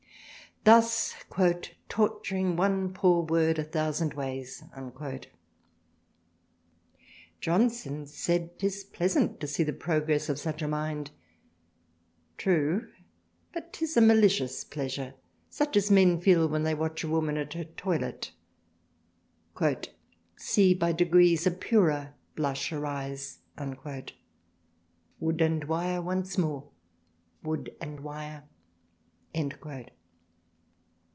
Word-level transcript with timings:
thus 0.63 1.15
Tort'ring 1.89 2.55
one 2.55 2.93
poor 2.93 3.23
Word 3.23 3.57
a 3.57 3.63
thousands 3.63 4.13
Ways, 4.13 4.63
Johnson 7.39 8.05
says 8.05 8.47
'tis 8.59 8.83
pleasant 8.83 9.39
to 9.39 9.47
see 9.47 9.63
the 9.63 9.73
progress 9.73 10.29
of 10.29 10.37
such 10.37 10.61
a 10.61 10.67
Mind: 10.67 11.09
true 12.37 12.91
but 13.51 13.73
'tis 13.73 13.97
a 13.97 14.01
malicious 14.01 14.63
Pleasure 14.63 15.15
such 15.49 15.75
as 15.75 15.89
Men 15.89 16.21
feel 16.21 16.47
when 16.47 16.61
they 16.61 16.75
watch 16.75 17.03
a 17.03 17.07
Woman 17.09 17.37
at 17.37 17.53
her 17.53 17.63
Toilet 17.63 18.31
See 20.37 20.75
by 20.75 20.91
Degrees 20.91 21.47
a 21.47 21.51
purer 21.51 22.13
Blush 22.35 22.71
arise 22.71 23.39
Wood 23.59 25.41
and 25.41 25.63
Wire 25.63 26.03
once 26.03 26.37
more: 26.37 26.69
Wood 27.41 27.75
and 27.81 28.01
Wire." 28.01 28.43